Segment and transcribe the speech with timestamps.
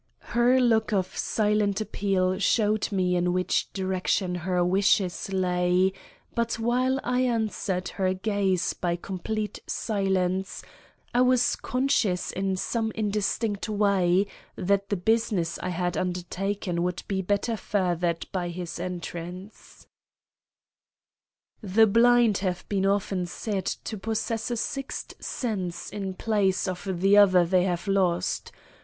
[0.33, 5.93] Her look of silent appeal showed me in which direction her wishes lay,
[6.33, 10.63] but while I answered her glance by complete silence,
[11.13, 14.25] I was conscious in some indistinct way
[14.55, 19.85] that the business I had undertaken would be better furthered by his entrance.
[21.61, 27.17] The blind have been often said to possess a sixth sense in place of the
[27.19, 28.51] one they have lost.